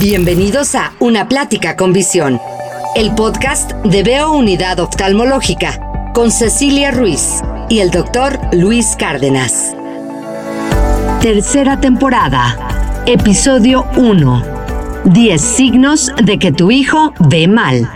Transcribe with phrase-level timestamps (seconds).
[0.00, 2.38] Bienvenidos a Una Plática con Visión,
[2.94, 7.40] el podcast de Veo Unidad Oftalmológica con Cecilia Ruiz
[7.70, 9.74] y el doctor Luis Cárdenas.
[11.22, 14.42] Tercera temporada, episodio 1.
[15.06, 17.90] 10 signos de que tu hijo ve mal.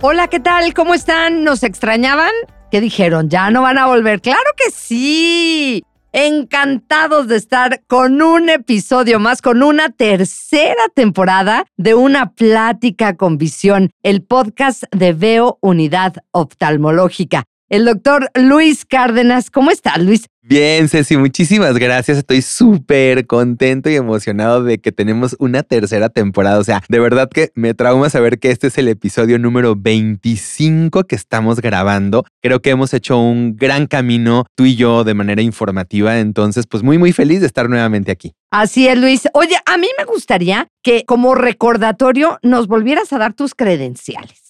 [0.00, 0.74] Hola, ¿qué tal?
[0.74, 1.44] ¿Cómo están?
[1.44, 2.32] ¿Nos extrañaban?
[2.72, 3.30] ¿Qué dijeron?
[3.30, 4.20] ¿Ya no van a volver?
[4.20, 5.84] Claro que sí.
[6.14, 13.38] Encantados de estar con un episodio más, con una tercera temporada de una plática con
[13.38, 17.44] visión, el podcast de Veo Unidad Oftalmológica.
[17.72, 20.28] El doctor Luis Cárdenas, ¿cómo estás, Luis?
[20.42, 22.18] Bien, Ceci, muchísimas gracias.
[22.18, 26.58] Estoy súper contento y emocionado de que tenemos una tercera temporada.
[26.58, 31.04] O sea, de verdad que me trauma saber que este es el episodio número 25
[31.04, 32.26] que estamos grabando.
[32.42, 36.18] Creo que hemos hecho un gran camino tú y yo de manera informativa.
[36.18, 38.34] Entonces, pues muy, muy feliz de estar nuevamente aquí.
[38.50, 39.28] Así es, Luis.
[39.32, 44.41] Oye, a mí me gustaría que como recordatorio nos volvieras a dar tus credenciales.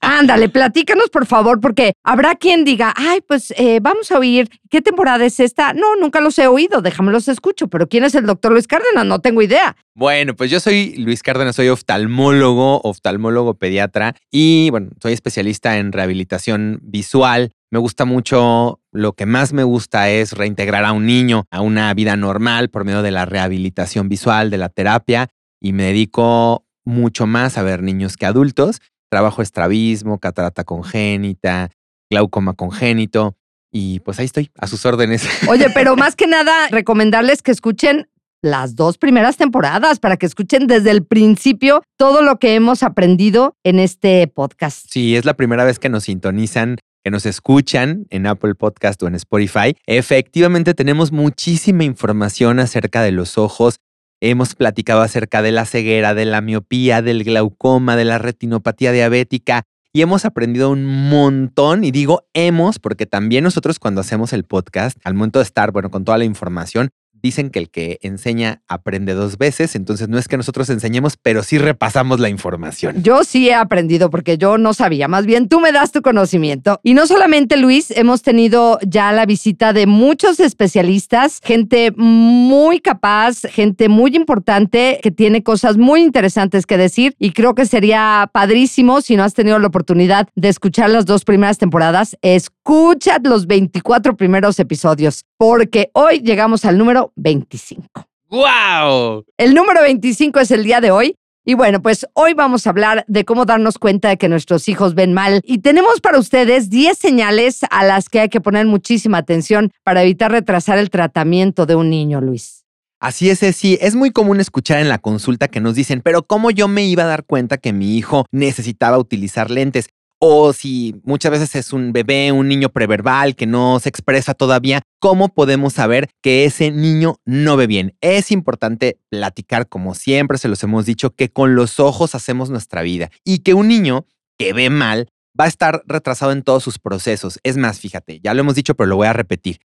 [0.00, 4.80] Ándale, platícanos por favor, porque habrá quien diga, ay, pues eh, vamos a oír, ¿qué
[4.80, 5.72] temporada es esta?
[5.74, 9.04] No, nunca los he oído, déjame los escucho, pero ¿quién es el doctor Luis Cárdenas?
[9.06, 9.76] No tengo idea.
[9.94, 15.92] Bueno, pues yo soy Luis Cárdenas, soy oftalmólogo, oftalmólogo pediatra y bueno, soy especialista en
[15.92, 17.52] rehabilitación visual.
[17.70, 21.92] Me gusta mucho, lo que más me gusta es reintegrar a un niño a una
[21.94, 25.28] vida normal por medio de la rehabilitación visual, de la terapia
[25.60, 28.80] y me dedico mucho más a ver niños que adultos
[29.12, 31.68] trabajo estrabismo, catarata congénita,
[32.10, 33.36] glaucoma congénito.
[33.70, 35.28] Y pues ahí estoy, a sus órdenes.
[35.50, 38.08] Oye, pero más que nada, recomendarles que escuchen
[38.40, 43.54] las dos primeras temporadas para que escuchen desde el principio todo lo que hemos aprendido
[43.64, 44.86] en este podcast.
[44.88, 49.08] Sí, es la primera vez que nos sintonizan que nos escuchan en Apple Podcast o
[49.08, 53.76] en Spotify, efectivamente tenemos muchísima información acerca de los ojos,
[54.24, 59.64] Hemos platicado acerca de la ceguera, de la miopía, del glaucoma, de la retinopatía diabética
[59.92, 61.82] y hemos aprendido un montón.
[61.82, 65.90] Y digo hemos porque también nosotros cuando hacemos el podcast, al momento de estar, bueno,
[65.90, 66.90] con toda la información,
[67.22, 71.42] dicen que el que enseña aprende dos veces, entonces no es que nosotros enseñemos, pero
[71.42, 73.02] sí repasamos la información.
[73.02, 76.80] Yo sí he aprendido porque yo no sabía, más bien tú me das tu conocimiento.
[76.82, 83.42] Y no solamente Luis, hemos tenido ya la visita de muchos especialistas, gente muy capaz,
[83.48, 89.00] gente muy importante que tiene cosas muy interesantes que decir y creo que sería padrísimo
[89.00, 94.16] si no has tenido la oportunidad de escuchar las dos primeras temporadas, escucha los 24
[94.16, 98.06] primeros episodios porque hoy llegamos al número 25.
[98.28, 99.24] ¡Wow!
[99.36, 101.16] El número 25 es el día de hoy.
[101.44, 104.94] Y bueno, pues hoy vamos a hablar de cómo darnos cuenta de que nuestros hijos
[104.94, 105.40] ven mal.
[105.44, 110.02] Y tenemos para ustedes 10 señales a las que hay que poner muchísima atención para
[110.02, 112.64] evitar retrasar el tratamiento de un niño, Luis.
[113.00, 116.52] Así es, sí, es muy común escuchar en la consulta que nos dicen, pero ¿cómo
[116.52, 119.88] yo me iba a dar cuenta que mi hijo necesitaba utilizar lentes?
[120.24, 124.82] O si muchas veces es un bebé, un niño preverbal que no se expresa todavía,
[125.00, 127.96] ¿cómo podemos saber que ese niño no ve bien?
[128.00, 132.82] Es importante platicar, como siempre se los hemos dicho, que con los ojos hacemos nuestra
[132.82, 134.06] vida y que un niño
[134.38, 137.40] que ve mal va a estar retrasado en todos sus procesos.
[137.42, 139.58] Es más, fíjate, ya lo hemos dicho, pero lo voy a repetir.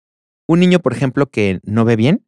[0.48, 2.24] Un niño, por ejemplo, que no ve bien,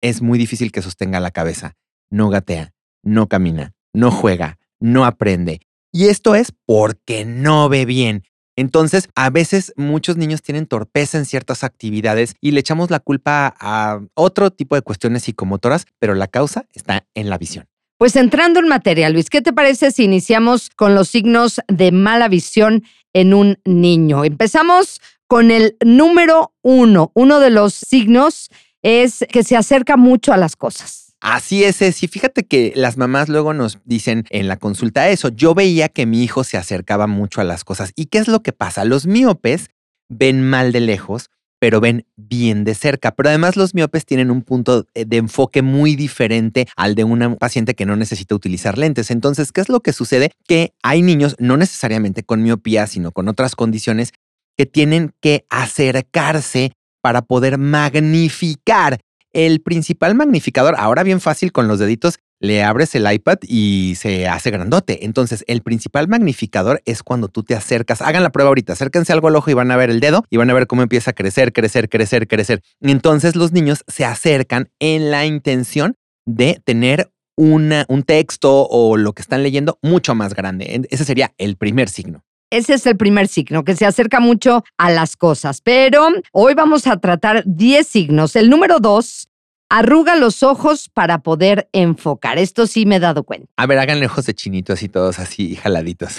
[0.00, 1.76] es muy difícil que sostenga la cabeza,
[2.10, 5.60] no gatea, no camina, no juega, no aprende,
[5.92, 8.24] y esto es porque no ve bien.
[8.56, 13.54] Entonces, a veces muchos niños tienen torpeza en ciertas actividades y le echamos la culpa
[13.58, 17.66] a otro tipo de cuestiones psicomotoras, pero la causa está en la visión.
[17.96, 22.28] Pues entrando en materia, Luis, ¿qué te parece si iniciamos con los signos de mala
[22.28, 24.24] visión en un niño?
[24.24, 27.12] Empezamos con el número uno.
[27.14, 28.50] Uno de los signos
[28.82, 31.09] es que se acerca mucho a las cosas.
[31.20, 35.28] Así es, y fíjate que las mamás luego nos dicen en la consulta eso.
[35.28, 37.92] Yo veía que mi hijo se acercaba mucho a las cosas.
[37.94, 38.86] ¿Y qué es lo que pasa?
[38.86, 39.68] Los miopes
[40.08, 43.10] ven mal de lejos, pero ven bien de cerca.
[43.10, 47.74] Pero además los miopes tienen un punto de enfoque muy diferente al de un paciente
[47.74, 49.10] que no necesita utilizar lentes.
[49.10, 50.30] Entonces, ¿qué es lo que sucede?
[50.48, 54.12] Que hay niños, no necesariamente con miopía, sino con otras condiciones,
[54.56, 59.00] que tienen que acercarse para poder magnificar
[59.32, 64.26] el principal magnificador, ahora bien fácil con los deditos, le abres el iPad y se
[64.26, 65.04] hace grandote.
[65.04, 68.00] Entonces, el principal magnificador es cuando tú te acercas.
[68.00, 70.38] Hagan la prueba ahorita, acérquense algo al ojo y van a ver el dedo y
[70.38, 72.62] van a ver cómo empieza a crecer, crecer, crecer, crecer.
[72.80, 75.96] Entonces, los niños se acercan en la intención
[76.26, 80.86] de tener un texto o lo que están leyendo mucho más grande.
[80.90, 82.24] Ese sería el primer signo.
[82.50, 85.60] Ese es el primer signo, que se acerca mucho a las cosas.
[85.60, 88.34] Pero hoy vamos a tratar 10 signos.
[88.34, 89.28] El número 2
[89.68, 92.38] arruga los ojos para poder enfocar.
[92.38, 93.46] Esto sí me he dado cuenta.
[93.56, 96.16] A ver, háganle ojos de chinito así todos así jaladitos.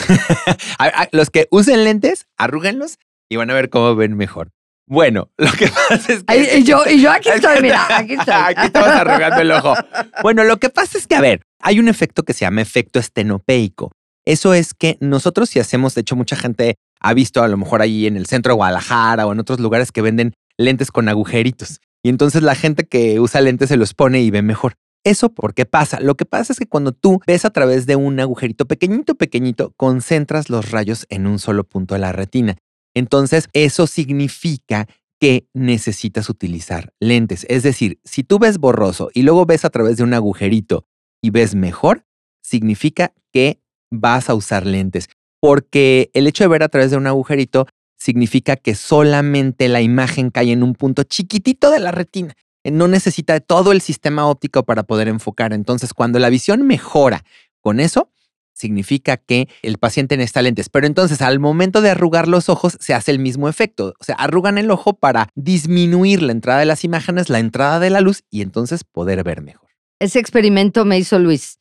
[1.11, 2.97] los que usen lentes, arrúguenlos
[3.29, 4.51] y van a ver cómo ven mejor.
[4.87, 6.59] Bueno, lo que pasa es que.
[6.59, 8.33] y, yo, y yo aquí estoy, mira, aquí estoy.
[8.33, 9.75] aquí estamos arrugando el ojo.
[10.21, 12.99] Bueno, lo que pasa es que, a ver, hay un efecto que se llama efecto
[12.99, 13.91] estenopeico.
[14.31, 17.81] Eso es que nosotros, si hacemos, de hecho, mucha gente ha visto a lo mejor
[17.81, 21.81] ahí en el centro de Guadalajara o en otros lugares que venden lentes con agujeritos.
[22.01, 24.75] Y entonces la gente que usa lentes se los pone y ve mejor.
[25.03, 25.99] ¿Eso por qué pasa?
[25.99, 29.73] Lo que pasa es que cuando tú ves a través de un agujerito pequeñito, pequeñito,
[29.75, 32.55] concentras los rayos en un solo punto de la retina.
[32.95, 34.87] Entonces, eso significa
[35.19, 37.45] que necesitas utilizar lentes.
[37.49, 40.85] Es decir, si tú ves borroso y luego ves a través de un agujerito
[41.21, 42.05] y ves mejor,
[42.41, 45.09] significa que vas a usar lentes.
[45.39, 47.67] Porque el hecho de ver a través de un agujerito
[47.97, 52.33] significa que solamente la imagen cae en un punto chiquitito de la retina.
[52.63, 55.53] No necesita todo el sistema óptico para poder enfocar.
[55.53, 57.23] Entonces, cuando la visión mejora
[57.59, 58.09] con eso,
[58.53, 60.69] significa que el paciente necesita lentes.
[60.69, 63.93] Pero entonces al momento de arrugar los ojos se hace el mismo efecto.
[63.99, 67.89] O sea, arrugan el ojo para disminuir la entrada de las imágenes, la entrada de
[67.89, 69.69] la luz y entonces poder ver mejor.
[69.99, 71.59] Ese experimento me hizo Luis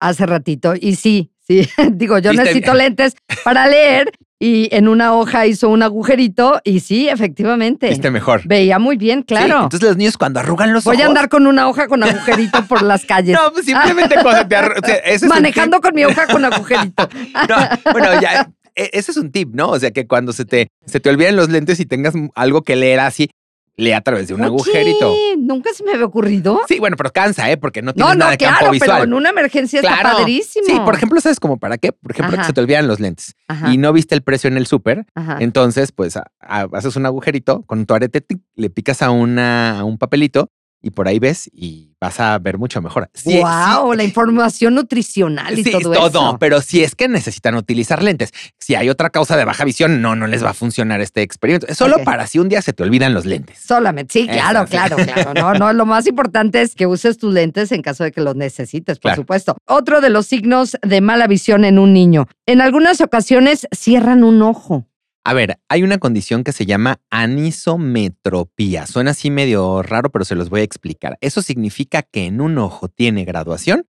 [0.00, 3.14] hace ratito y sí, sí, digo, yo necesito lentes
[3.44, 7.88] para leer y en una hoja hizo un agujerito y sí, efectivamente.
[7.88, 8.42] Viste mejor.
[8.44, 9.62] Veía muy bien, claro.
[9.62, 10.96] entonces los niños cuando arrugan los ojos.
[10.96, 13.34] Voy a andar con una hoja con agujerito por las calles.
[13.34, 15.26] No, pues simplemente cuando te.
[15.26, 17.08] Manejando con mi hoja con agujerito.
[17.92, 19.70] bueno, ya, e, ese es un tip, ¿no?
[19.70, 22.76] O sea, que cuando se te, se te olviden los lentes y tengas algo que
[22.76, 23.30] leer así,
[23.76, 25.14] lee a través de un agujerito.
[25.38, 26.60] Nunca se me había ocurrido.
[26.68, 27.56] Sí, bueno, pero cansa, ¿eh?
[27.56, 28.90] Porque no tienes nada de claro, campo visual.
[28.90, 30.66] pero en una emergencia está padrísimo.
[30.66, 31.92] Sí, por ejemplo, ¿sabes cómo para qué?
[31.92, 33.34] Por ejemplo, que se te olvidan los lentes
[33.70, 35.06] y no viste el precio en el súper.
[35.38, 38.24] Entonces, pues haces un agujerito con tu arete,
[38.54, 40.50] le picas a, una, a un papelito
[40.82, 43.10] y por ahí ves y vas a ver mucho mejor.
[43.24, 48.32] wow, la información nutricional y sí, todo, todo pero si es que necesitan utilizar lentes.
[48.58, 51.66] Si hay otra causa de baja visión, no, no les va a funcionar este experimento.
[51.66, 53.58] Es solo para si un día se te olvidan los lentes.
[53.58, 55.34] Solamente, sí, claro, claro, claro.
[55.34, 58.36] No, no, lo más importante es que uses tus lentes en caso de que los
[58.36, 59.56] necesites, por supuesto.
[59.66, 62.26] Otro de los signos de mala visión en un niño.
[62.46, 64.86] En algunas ocasiones cierran un ojo.
[65.28, 68.86] A ver, hay una condición que se llama anisometropía.
[68.86, 71.18] Suena así medio raro, pero se los voy a explicar.
[71.20, 73.88] Eso significa que en un ojo tiene graduación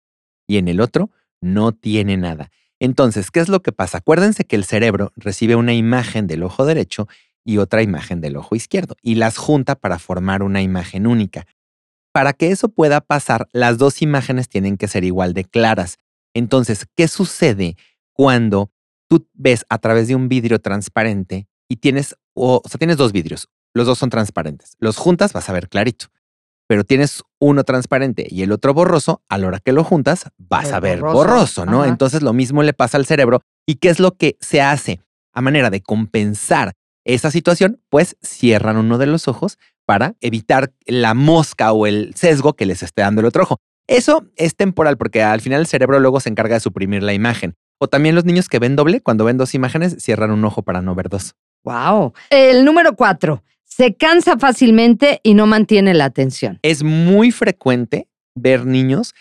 [0.48, 1.10] y en el otro
[1.42, 2.50] no tiene nada.
[2.80, 3.98] Entonces, ¿qué es lo que pasa?
[3.98, 7.06] Acuérdense que el cerebro recibe una imagen del ojo derecho
[7.44, 11.46] y otra imagen del ojo izquierdo y las junta para formar una imagen única.
[12.12, 15.98] Para que eso pueda pasar, las dos imágenes tienen que ser igual de claras.
[16.32, 17.76] Entonces, ¿qué sucede
[18.14, 18.70] cuando
[19.08, 23.48] tú ves a través de un vidrio transparente y tienes, o, sea, tienes dos vidrios,
[23.74, 24.76] los dos son transparentes.
[24.78, 26.06] Los juntas, vas a ver clarito.
[26.68, 30.72] Pero tienes uno transparente y el otro borroso, a la hora que lo juntas, vas
[30.72, 31.84] a ver borroso, ¿no?
[31.84, 33.40] Entonces lo mismo le pasa al cerebro.
[33.66, 35.00] ¿Y qué es lo que se hace?
[35.32, 36.72] A manera de compensar
[37.04, 42.54] esa situación, pues cierran uno de los ojos para evitar la mosca o el sesgo
[42.54, 43.60] que les esté dando el otro ojo.
[43.86, 47.54] Eso es temporal porque al final el cerebro luego se encarga de suprimir la imagen.
[47.78, 50.82] O también los niños que ven doble, cuando ven dos imágenes, cierran un ojo para
[50.82, 51.34] no ver dos.
[51.64, 52.14] Wow.
[52.31, 56.58] El número cuatro, se cansa fácilmente y no mantiene la atención.
[56.62, 59.14] Es muy frecuente ver niños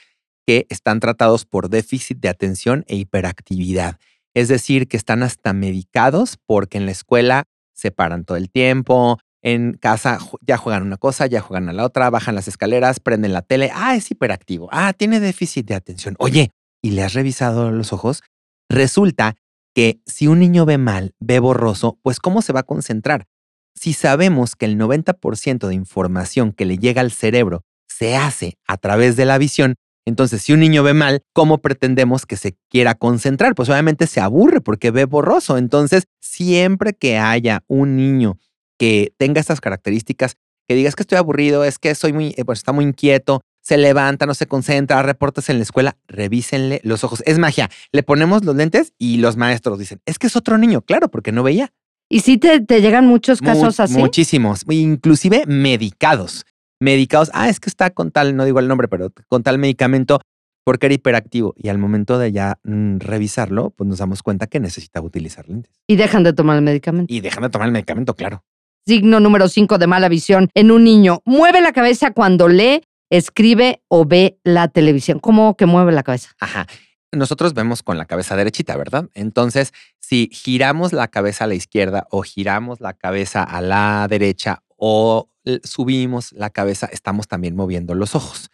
[0.45, 3.97] que están tratados por déficit de atención e hiperactividad.
[4.33, 9.17] Es decir, que están hasta medicados porque en la escuela se paran todo el tiempo,
[9.41, 13.33] en casa ya juegan una cosa, ya juegan a la otra, bajan las escaleras, prenden
[13.33, 13.71] la tele.
[13.73, 14.69] Ah, es hiperactivo.
[14.71, 16.15] Ah, tiene déficit de atención.
[16.19, 18.23] Oye, ¿y le has revisado los ojos?
[18.69, 19.35] Resulta
[19.73, 23.27] que si un niño ve mal, ve borroso, pues ¿cómo se va a concentrar?
[23.75, 28.77] Si sabemos que el 90% de información que le llega al cerebro se hace a
[28.77, 32.95] través de la visión, entonces si un niño ve mal, ¿cómo pretendemos que se quiera
[32.95, 33.55] concentrar?
[33.55, 35.57] Pues obviamente se aburre porque ve borroso.
[35.57, 38.37] Entonces, siempre que haya un niño
[38.77, 40.35] que tenga estas características,
[40.67, 43.77] que digas que estoy aburrido, es que soy muy, eh, pues está muy inquieto, se
[43.77, 47.23] levanta, no se concentra, reportes en la escuela, revísenle los ojos.
[47.25, 47.71] Es magia.
[47.91, 51.31] Le ponemos los lentes y los maestros dicen, es que es otro niño, claro, porque
[51.31, 51.73] no veía.
[52.07, 53.97] ¿Y si te, llegan muchos casos así?
[53.97, 56.45] Muchísimos, inclusive medicados.
[56.79, 60.19] Medicados, ah, es que está con tal, no digo el nombre, pero con tal medicamento
[60.63, 61.55] porque era hiperactivo.
[61.57, 65.73] Y al momento de ya mm, revisarlo, pues nos damos cuenta que necesita utilizar lentes.
[65.87, 67.11] Y dejan de tomar el medicamento.
[67.11, 68.43] Y dejan de tomar el medicamento, claro.
[68.85, 71.23] Signo número 5 de mala visión en un niño.
[71.25, 75.19] Mueve la cabeza cuando lee escribe o ve la televisión?
[75.19, 76.31] ¿Cómo que mueve la cabeza?
[76.39, 76.67] Ajá.
[77.11, 79.09] Nosotros vemos con la cabeza derechita, ¿verdad?
[79.13, 84.63] Entonces, si giramos la cabeza a la izquierda o giramos la cabeza a la derecha
[84.75, 85.29] o
[85.63, 88.49] subimos la cabeza, estamos también moviendo los ojos.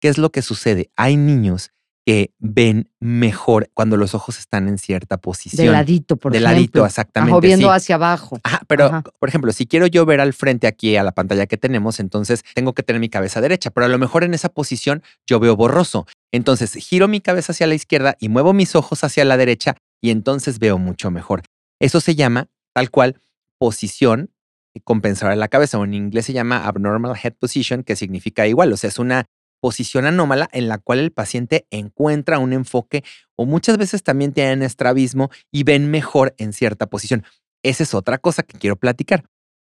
[0.00, 0.90] ¿Qué es lo que sucede?
[0.96, 1.72] Hay niños
[2.04, 5.66] que ven mejor cuando los ojos están en cierta posición.
[5.66, 6.54] De ladito, por de ejemplo.
[6.54, 7.36] ladito, exactamente.
[7.36, 7.72] O viendo sí.
[7.74, 8.38] hacia abajo.
[8.42, 9.02] Ajá, pero Ajá.
[9.20, 12.44] por ejemplo, si quiero yo ver al frente aquí a la pantalla que tenemos, entonces
[12.54, 15.54] tengo que tener mi cabeza derecha, pero a lo mejor en esa posición yo veo
[15.56, 16.06] borroso.
[16.32, 20.10] Entonces giro mi cabeza hacia la izquierda y muevo mis ojos hacia la derecha y
[20.10, 21.42] entonces veo mucho mejor.
[21.80, 23.20] Eso se llama tal cual
[23.58, 24.30] posición
[24.84, 28.72] compensadora de la cabeza, o en inglés se llama abnormal head position, que significa igual,
[28.72, 29.26] o sea, es una
[29.62, 33.04] posición anómala en la cual el paciente encuentra un enfoque
[33.36, 37.24] o muchas veces también tienen estrabismo y ven mejor en cierta posición.
[37.62, 39.24] Esa es otra cosa que quiero platicar.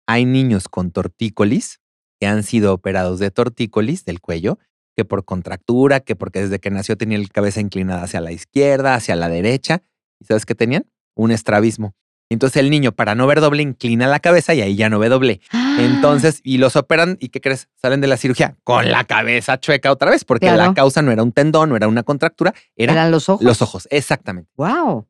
[0.07, 1.79] Hay niños con tortícolis
[2.19, 4.57] que han sido operados de tortícolis del cuello,
[4.97, 8.95] que por contractura, que porque desde que nació tenía la cabeza inclinada hacia la izquierda,
[8.95, 9.83] hacia la derecha.
[10.19, 10.89] ¿Y sabes qué tenían?
[11.15, 11.93] Un estrabismo.
[12.29, 15.09] Entonces el niño, para no ver doble, inclina la cabeza y ahí ya no ve
[15.09, 15.39] doble.
[15.79, 17.67] Entonces, y los operan, ¿y qué crees?
[17.79, 20.63] Salen de la cirugía con la cabeza chueca otra vez, porque Claro.
[20.69, 23.45] la causa no era un tendón, no era una contractura, era eran los ojos.
[23.45, 23.87] los ojos.
[23.91, 24.49] Exactamente.
[24.55, 25.07] Wow.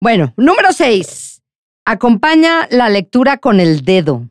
[0.00, 1.42] Bueno, número seis.
[1.84, 4.28] Acompaña la lectura con el dedo.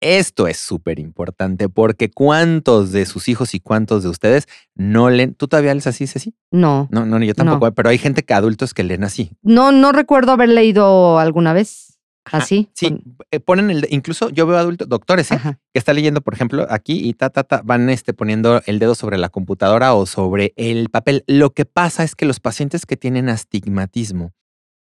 [0.00, 5.34] Esto es súper importante porque cuántos de sus hijos y cuántos de ustedes no leen.
[5.34, 6.34] ¿Tú todavía lees así, Ceci?
[6.52, 9.32] No, No, no, yo tampoco, pero hay gente que adultos que leen así.
[9.42, 11.98] no, no recuerdo haber leído alguna vez
[12.30, 12.68] así.
[12.74, 15.38] Sí, con- eh, ponen el, incluso yo veo adultos, doctores, ¿eh?
[15.72, 18.94] Que está leyendo, por ejemplo, aquí y ta, ta, ta, van este, poniendo el dedo
[18.94, 21.24] sobre la computadora o sobre el papel.
[21.26, 24.32] Lo que pasa es que los pacientes que tienen astigmatismo,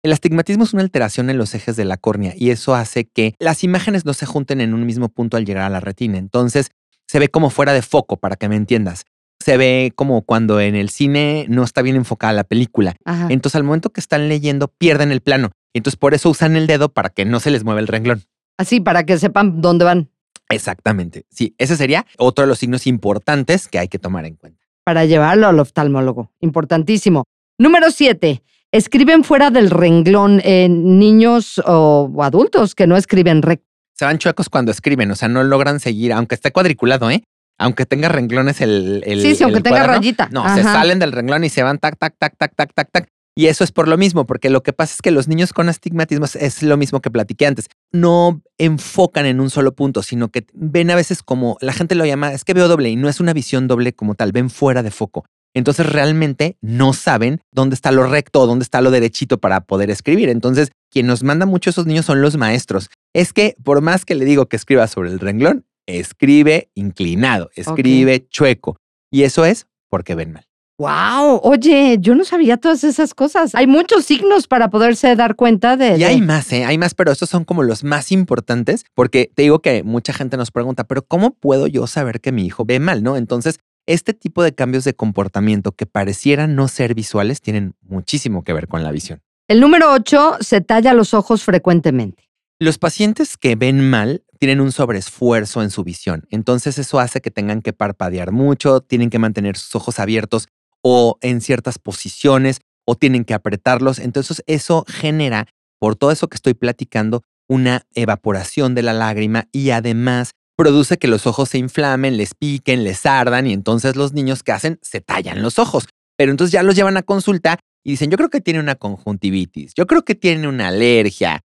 [0.03, 3.35] el astigmatismo es una alteración en los ejes de la córnea y eso hace que
[3.39, 6.19] las imágenes no se junten en un mismo punto al llegar a la retina.
[6.19, 6.71] Entonces,
[7.07, 9.05] se ve como fuera de foco, para que me entiendas.
[9.45, 12.95] Se ve como cuando en el cine no está bien enfocada la película.
[13.05, 13.27] Ajá.
[13.31, 15.51] Entonces, al momento que están leyendo, pierden el plano.
[15.75, 18.23] Entonces, por eso usan el dedo para que no se les mueva el renglón.
[18.59, 20.11] Así, para que sepan dónde van.
[20.51, 21.25] Exactamente.
[21.31, 24.61] Sí, ese sería otro de los signos importantes que hay que tomar en cuenta.
[24.85, 26.33] Para llevarlo al oftalmólogo.
[26.41, 27.25] Importantísimo.
[27.59, 28.43] Número siete.
[28.73, 33.67] Escriben fuera del renglón en niños o, o adultos que no escriben recto.
[33.99, 37.25] Se van chuecos cuando escriben, o sea, no logran seguir, aunque esté cuadriculado, ¿eh?
[37.59, 39.03] Aunque tenga renglones el.
[39.05, 39.97] el Sí, sí, aunque el tenga cuaderno.
[39.97, 40.29] rayita.
[40.33, 43.09] No, se salen del renglón y se van tac, tac, tac, tac, tac, tac, tac.
[43.37, 45.69] Y eso es por lo mismo, porque lo que pasa es que los niños con
[45.69, 47.67] astigmatismo es lo mismo que platiqué antes.
[47.93, 52.07] No enfocan en un solo punto, sino que ven a veces como la gente lo
[52.07, 54.83] llama, es que veo doble y no es una visión doble como tal, ven fuera
[54.83, 55.25] de foco.
[55.55, 59.91] Entonces realmente no saben dónde está lo recto o dónde está lo derechito para poder
[59.91, 60.29] escribir.
[60.29, 62.89] Entonces, quien nos manda mucho esos niños son los maestros.
[63.15, 68.27] Es que por más que le digo que escriba sobre el renglón, escribe inclinado, escribe
[68.29, 68.77] chueco.
[69.11, 70.45] Y eso es porque ven mal.
[70.81, 73.55] Wow, oye, yo no sabía todas esas cosas.
[73.55, 75.99] Hay muchos signos para poderse dar cuenta de.
[75.99, 76.65] Y hay más, ¿eh?
[76.65, 80.39] Hay más, pero estos son como los más importantes porque te digo que mucha gente
[80.39, 83.19] nos pregunta, pero ¿cómo puedo yo saber que mi hijo ve mal, no?
[83.19, 83.59] Entonces,
[83.91, 88.69] este tipo de cambios de comportamiento que parecieran no ser visuales tienen muchísimo que ver
[88.69, 89.21] con la visión.
[89.49, 92.31] El número 8 se talla los ojos frecuentemente.
[92.61, 97.33] Los pacientes que ven mal tienen un sobreesfuerzo en su visión, entonces eso hace que
[97.33, 100.47] tengan que parpadear mucho, tienen que mantener sus ojos abiertos
[100.83, 105.49] o en ciertas posiciones o tienen que apretarlos, entonces eso genera,
[105.81, 111.09] por todo eso que estoy platicando, una evaporación de la lágrima y además produce que
[111.09, 115.01] los ojos se inflamen, les piquen, les ardan y entonces los niños que hacen se
[115.01, 115.89] tallan los ojos.
[116.19, 119.73] Pero entonces ya los llevan a consulta y dicen, yo creo que tiene una conjuntivitis,
[119.75, 121.41] yo creo que tiene una alergia.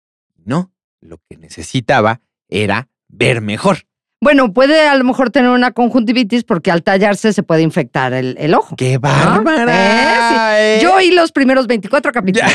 [0.47, 3.87] No, lo que necesitaba era ver mejor.
[4.23, 8.37] Bueno, puede a lo mejor tener una conjuntivitis porque al tallarse se puede infectar el,
[8.39, 8.77] el ojo.
[8.77, 10.63] ¡Qué bárbara!
[10.63, 10.79] ¿eh?
[10.81, 12.49] Yo oí los primeros 24 capítulos.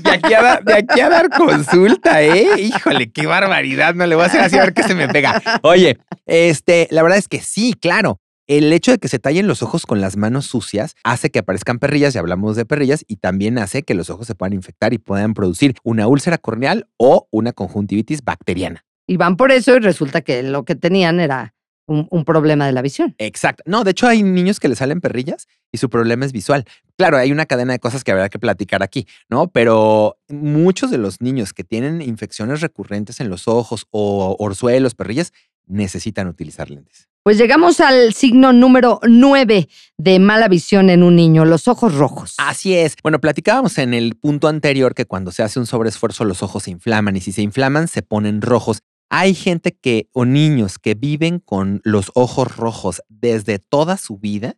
[0.00, 2.48] De aquí, a dar, de aquí a dar consulta, ¿eh?
[2.58, 3.94] Híjole, qué barbaridad.
[3.94, 5.42] No le voy a hacer así a ver qué se me pega.
[5.62, 8.18] Oye, este, la verdad es que sí, claro.
[8.46, 11.78] El hecho de que se tallen los ojos con las manos sucias hace que aparezcan
[11.78, 14.98] perrillas, y hablamos de perrillas, y también hace que los ojos se puedan infectar y
[14.98, 18.86] puedan producir una úlcera corneal o una conjuntivitis bacteriana.
[19.10, 21.52] Y van por eso y resulta que lo que tenían era
[21.86, 23.16] un, un problema de la visión.
[23.18, 23.64] Exacto.
[23.66, 26.64] No, de hecho hay niños que les salen perrillas y su problema es visual.
[26.96, 29.48] Claro, hay una cadena de cosas que habrá que platicar aquí, ¿no?
[29.48, 35.32] Pero muchos de los niños que tienen infecciones recurrentes en los ojos o orzuelos, perrillas,
[35.66, 37.08] necesitan utilizar lentes.
[37.22, 42.34] Pues llegamos al signo número 9 de mala visión en un niño, los ojos rojos.
[42.38, 42.96] Así es.
[43.02, 46.70] Bueno, platicábamos en el punto anterior que cuando se hace un sobreesfuerzo los ojos se
[46.70, 48.82] inflaman y si se inflaman se ponen rojos.
[49.10, 54.56] Hay gente que o niños que viven con los ojos rojos desde toda su vida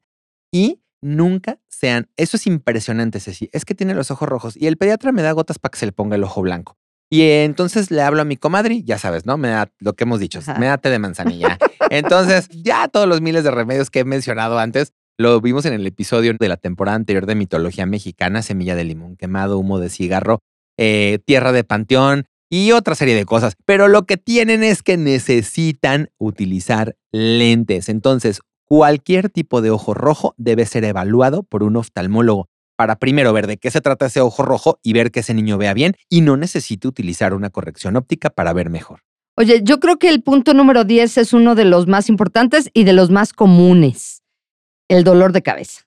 [0.53, 2.09] y nunca sean.
[2.17, 3.49] Eso es impresionante, Ceci.
[3.53, 5.87] Es que tiene los ojos rojos y el pediatra me da gotas para que se
[5.87, 6.77] le ponga el ojo blanco.
[7.11, 9.37] Y entonces le hablo a mi comadre, ya sabes, ¿no?
[9.37, 10.59] Me da lo que hemos dicho, Ajá.
[10.59, 11.59] me da té de manzanilla.
[11.91, 15.87] Entonces, ya todos los miles de remedios que he mencionado antes, lo vimos en el
[15.87, 20.39] episodio de la temporada anterior de Mitología Mexicana, Semilla de Limón Quemado, Humo de Cigarro,
[20.79, 23.55] eh, Tierra de Panteón y otra serie de cosas.
[23.65, 27.89] Pero lo que tienen es que necesitan utilizar lentes.
[27.89, 33.47] Entonces, cualquier tipo de ojo rojo debe ser evaluado por un oftalmólogo para primero ver
[33.47, 36.21] de qué se trata ese ojo rojo y ver que ese niño vea bien y
[36.21, 39.01] no necesite utilizar una corrección óptica para ver mejor.
[39.35, 42.85] Oye, yo creo que el punto número 10 es uno de los más importantes y
[42.85, 44.23] de los más comunes,
[44.89, 45.87] el dolor de cabeza.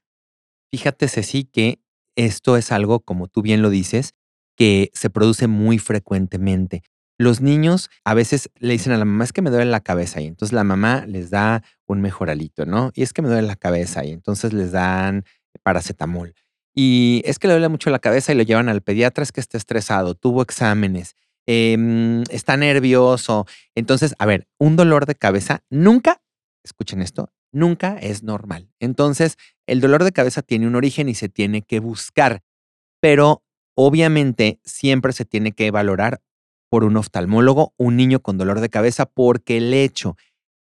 [0.72, 1.78] Fíjate, Ceci, que
[2.16, 4.16] esto es algo, como tú bien lo dices,
[4.56, 6.84] que se produce muy frecuentemente.
[7.18, 10.20] Los niños a veces le dicen a la mamá, es que me duele la cabeza
[10.22, 12.92] y entonces la mamá les da un mejoralito, ¿no?
[12.94, 15.24] Y es que me duele la cabeza y entonces les dan
[15.64, 16.34] paracetamol.
[16.74, 19.40] Y es que le duele mucho la cabeza y lo llevan al pediatra, es que
[19.40, 21.16] está estresado, tuvo exámenes,
[21.48, 23.46] em, está nervioso.
[23.76, 26.22] Entonces, a ver, un dolor de cabeza nunca,
[26.64, 28.70] escuchen esto, nunca es normal.
[28.82, 32.44] Entonces, el dolor de cabeza tiene un origen y se tiene que buscar,
[33.00, 33.45] pero
[33.76, 36.22] obviamente siempre se tiene que valorar
[36.70, 40.18] por un oftalmólogo un niño con dolor de cabeza porque el hecho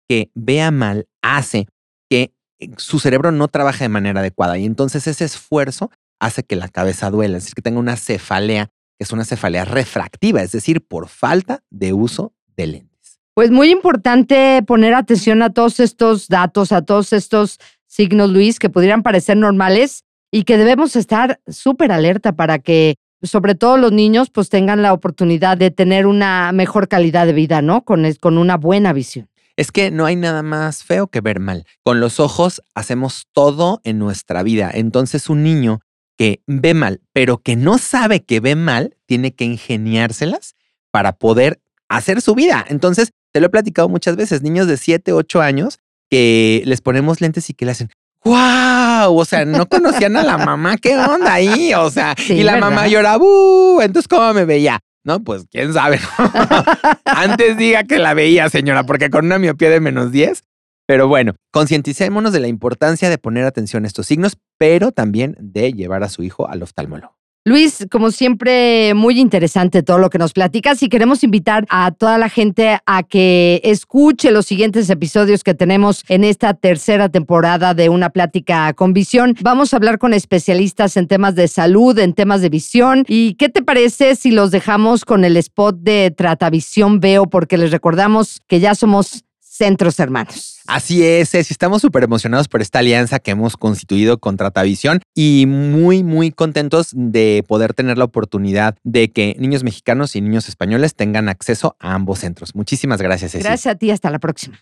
[0.07, 1.67] que vea mal hace
[2.10, 6.55] que eh, su cerebro no trabaje de manera adecuada y entonces ese esfuerzo hace que
[6.55, 10.51] la cabeza duela, es decir, que tenga una cefalea, que es una cefalea refractiva, es
[10.51, 13.19] decir, por falta de uso de lentes.
[13.34, 18.69] Pues muy importante poner atención a todos estos datos, a todos estos signos, Luis, que
[18.69, 22.95] pudieran parecer normales y que debemos estar súper alerta para que
[23.25, 27.62] sobre todo los niños pues tengan la oportunidad de tener una mejor calidad de vida,
[27.62, 27.84] ¿no?
[27.84, 29.29] Con, con una buena visión.
[29.58, 31.65] Es que no hay nada más feo que ver mal.
[31.84, 34.70] Con los ojos hacemos todo en nuestra vida.
[34.74, 35.79] Entonces un niño
[36.17, 40.55] que ve mal, pero que no sabe que ve mal, tiene que ingeniárselas
[40.91, 42.65] para poder hacer su vida.
[42.67, 45.79] Entonces, te lo he platicado muchas veces, niños de 7, 8 años
[46.10, 47.89] que les ponemos lentes y que le hacen,
[48.25, 49.17] ¡Wow!
[49.17, 51.74] O sea, no conocían a la mamá, ¿qué onda ahí?
[51.75, 53.79] O sea, y la mamá llora, ¡uh!
[53.82, 54.79] Entonces, ¿cómo me veía?
[55.04, 56.00] No, pues quién sabe.
[57.06, 60.43] Antes diga que la veía, señora, porque con una miopía de menos 10
[60.88, 65.73] pero bueno, concienticémonos de la importancia de poner atención a estos signos, pero también de
[65.73, 67.14] llevar a su hijo al oftalmólogo.
[67.47, 72.17] Luis, como siempre, muy interesante todo lo que nos platicas y queremos invitar a toda
[72.17, 77.89] la gente a que escuche los siguientes episodios que tenemos en esta tercera temporada de
[77.89, 79.36] Una Plática con Visión.
[79.41, 83.05] Vamos a hablar con especialistas en temas de salud, en temas de visión.
[83.08, 87.27] ¿Y qué te parece si los dejamos con el spot de Tratavisión Veo?
[87.27, 89.23] Porque les recordamos que ya somos
[89.56, 90.60] centros hermanos.
[90.68, 95.46] Así es, es, estamos súper emocionados por esta alianza que hemos constituido con Tratavisión y
[95.48, 100.96] muy, muy contentos de poder tener la oportunidad de que niños mexicanos y niños españoles
[100.96, 102.56] tengan acceso a ambos centros.
[102.56, 103.44] Muchísimas gracias, Ceci.
[103.44, 104.60] Gracias a ti, hasta la próxima.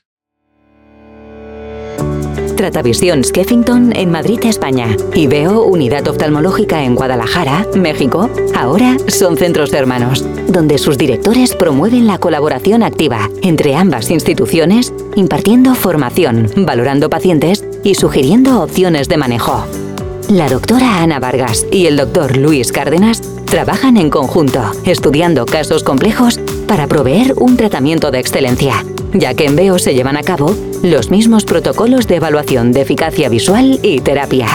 [2.63, 4.95] Tratavisión Skeffington en Madrid, España.
[5.13, 8.29] Y veo Unidad Oftalmológica en Guadalajara, México.
[8.55, 15.75] Ahora son centros hermanos, donde sus directores promueven la colaboración activa entre ambas instituciones, impartiendo
[15.75, 19.65] formación, valorando pacientes y sugiriendo opciones de manejo.
[20.29, 26.39] La doctora Ana Vargas y el doctor Luis Cárdenas trabajan en conjunto, estudiando casos complejos
[26.65, 31.09] para proveer un tratamiento de excelencia, ya que en Veo se llevan a cabo los
[31.09, 34.47] mismos protocolos de evaluación de eficacia visual y terapia.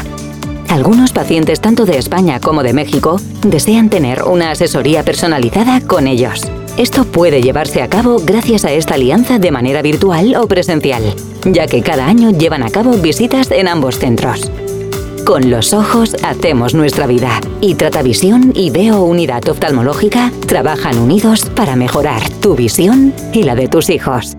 [0.68, 6.42] Algunos pacientes tanto de España como de México desean tener una asesoría personalizada con ellos.
[6.76, 11.02] Esto puede llevarse a cabo gracias a esta alianza de manera virtual o presencial,
[11.46, 14.52] ya que cada año llevan a cabo visitas en ambos centros.
[15.24, 21.74] Con los ojos hacemos nuestra vida y Tratavisión y Veo Unidad Oftalmológica trabajan unidos para
[21.74, 24.36] mejorar tu visión y la de tus hijos.